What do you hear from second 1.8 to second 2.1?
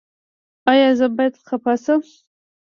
شم؟